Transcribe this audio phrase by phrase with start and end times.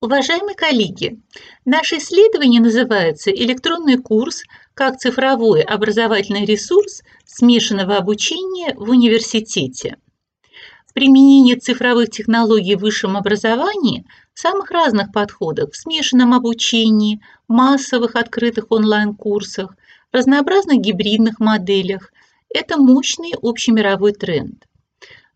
[0.00, 1.20] Уважаемые коллеги,
[1.64, 9.96] наше исследование называется «Электронный курс как цифровой образовательный ресурс смешанного обучения в университете».
[10.94, 18.70] Применение цифровых технологий в высшем образовании в самых разных подходах, в смешанном обучении, массовых открытых
[18.70, 19.74] онлайн-курсах,
[20.12, 22.12] разнообразных гибридных моделях–
[22.54, 24.64] это мощный общемировой тренд.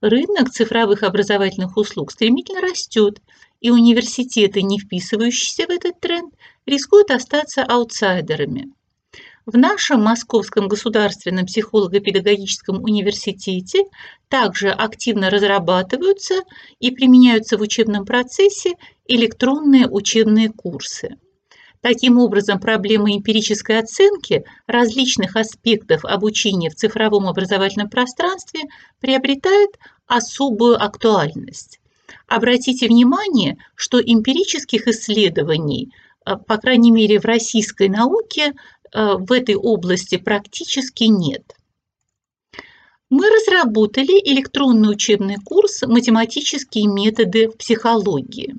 [0.00, 3.20] Рынок цифровых образовательных услуг стремительно растет,
[3.62, 6.34] и университеты, не вписывающиеся в этот тренд,
[6.66, 8.72] рискуют остаться аутсайдерами.
[9.46, 13.84] В нашем Московском государственном психолого-педагогическом университете
[14.28, 16.42] также активно разрабатываются
[16.78, 18.74] и применяются в учебном процессе
[19.06, 21.16] электронные учебные курсы.
[21.80, 28.60] Таким образом, проблема эмпирической оценки различных аспектов обучения в цифровом образовательном пространстве
[29.00, 29.70] приобретает
[30.06, 31.80] особую актуальность.
[32.26, 35.92] Обратите внимание, что эмпирических исследований,
[36.26, 38.54] э, по крайней мере в российской науке,
[38.92, 41.42] Э, в этой области практически нет.
[43.08, 48.54] Мы разработали электронный учебный курс «Математические методы психологии».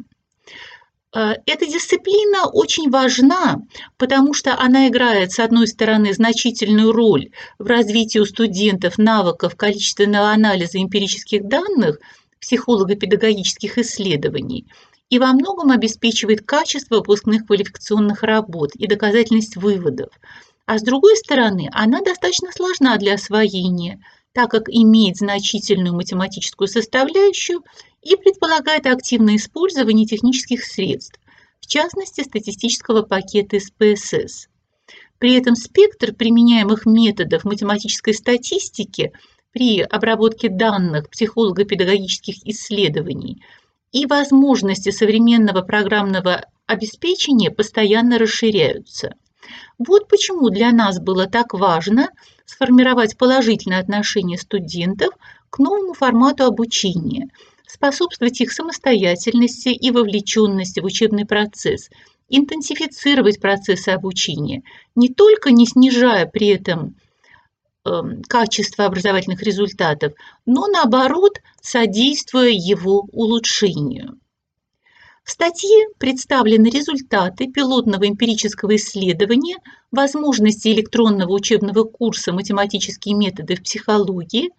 [1.16, 3.62] Э, эта дисциплина очень важна,
[3.98, 10.32] потому что она играет, с одной стороны, значительную роль в развитии у студентов навыков количественного
[10.32, 12.00] анализа эмпирических данных,
[12.44, 14.68] психолого-педагогических исследований–
[15.14, 20.10] и во многом обеспечивает качество выпускных квалификационных работ и доказательность выводов.
[20.66, 27.62] А с другой стороны, она достаточно сложна для освоения, так как имеет значительную математическую составляющую
[28.02, 31.20] и предполагает активное использование технических средств,
[31.60, 34.50] в частности статистического пакета из.
[35.20, 39.12] При этом спектр применяемых методов математической статистики
[39.54, 43.42] при обработке данных психолого-педагогических исследований–
[43.94, 49.16] и возможности современного программного обеспечения постоянно расширяются.
[49.78, 52.10] Вот почему для нас было так важно
[52.46, 55.14] сформировать положительное отношение студентов
[55.50, 57.30] к новому формату обучения,
[57.68, 61.90] способствовать их самостоятельности и вовлеченности в учебный процесс,
[62.30, 64.64] интенсифицировать процессы обучения,
[64.96, 66.96] не только не снижая при этом
[68.28, 70.14] качества образовательных результатов,
[70.46, 74.20] но наоборот содействуя его улучшению.
[75.24, 79.58] В статье представлены результаты пилотного эмпирического исследования
[79.92, 84.52] возможности электронного учебного курса «Математические методы в психологии»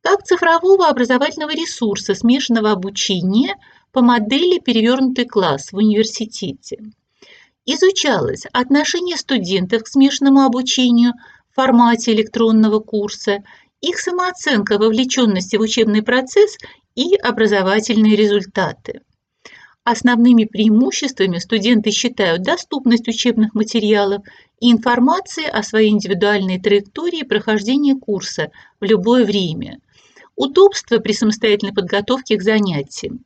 [0.00, 3.56] как цифрового образовательного ресурса смешанного обучения
[3.92, 6.78] по модели «Перевернутый класс» в университете.
[7.66, 11.12] Изучалось отношение студентов к смешанному обучению–
[11.54, 13.42] формате электронного курса,
[13.80, 16.56] их самооценка вовлеченности в учебный процесс
[16.94, 19.00] и образовательные результаты.
[19.84, 24.22] Основными преимуществами студенты считают доступность учебных материалов
[24.60, 29.80] и информации о своей индивидуальной траектории прохождения курса в любое время,
[30.36, 33.24] удобство при самостоятельной подготовке к занятиям.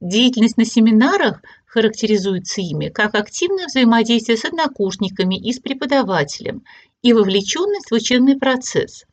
[0.00, 6.64] Деятельность на семинарах характеризуется ими как активное взаимодействие с однокурсниками и с преподавателем
[7.02, 9.04] и вовлеченность в учебный процесс.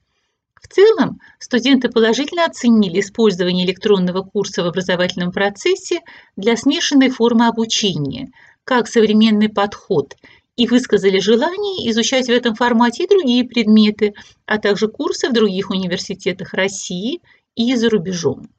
[0.59, 6.01] В целом, студенты положительно оценили использование электронного курса в образовательном процессе
[6.35, 8.31] для смешанной формы обучения,
[8.63, 10.15] как современный подход,
[10.55, 14.15] и высказали желание изучать в этом формате и другие предметы,
[14.47, 17.21] а также курсы в других университетах России
[17.55, 18.49] и за рубежом.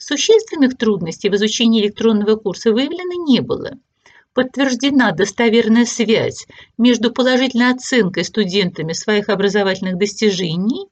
[0.00, 3.72] Существенных трудностей в изучении электронного курса выявлено не было–
[4.32, 6.46] подтверждена достоверная связь
[6.78, 10.86] между положительной оценкой студентами своих образовательных достижений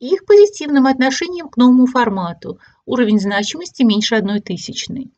[0.00, 5.10] и их позитивным отношением к новому формату, уровень значимости меньше одной тысячной.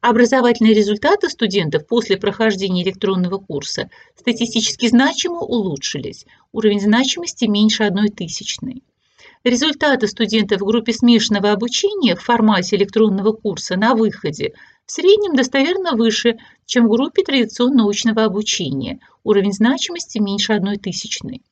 [0.00, 8.82] Образовательные результаты студентов после прохождения электронного курса статистически значимо улучшились, уровень значимости меньше одной тысячной.
[9.44, 14.54] Результаты студентов в группе смешанного обучения в формате электронного курса на выходе
[14.84, 21.42] в среднем достоверно выше, чем в группе традиционно-научного обучения, уровень значимости меньше одной тысячной.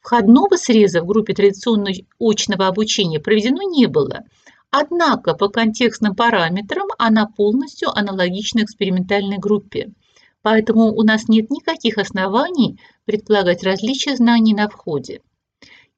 [0.00, 4.24] Входного среза в группе традиционно-очного обучения проведено не было,
[4.70, 9.92] однако по контекстным параметрам она полностью аналогична экспериментальной группе.
[10.42, 15.20] Поэтому у нас нет никаких оснований предполагать различия знаний на входе.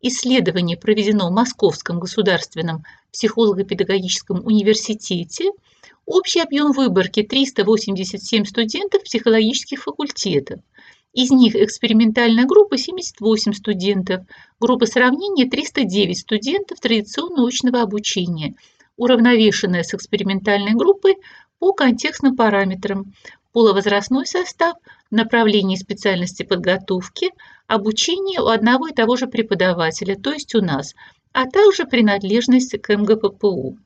[0.02, 5.52] Исследование проведено в Московском государственном психолого-педагогическом университете–
[6.04, 10.60] Общий объем выборки 387 студентов психологических факультетов.
[11.12, 14.25] Из них экспериментальная группа 78 студентов,
[14.58, 18.56] группа сравнения 309 студентов традиционно-научного обучения,
[18.96, 21.16] уравновешенная с экспериментальной группой
[21.60, 23.12] по контекстным параметрам,
[23.52, 24.75] полувозрастной состав,
[25.10, 27.31] направление специальности подготовки,
[27.66, 30.94] обучение у одного и того же преподавателя, то есть у нас,
[31.32, 33.78] а также принадлежность к МГППУ.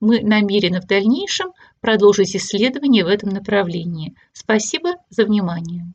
[0.00, 4.14] Мы намерены в дальнейшем продолжить исследования в этом направлении.
[4.32, 5.92] Спасибо за внимание.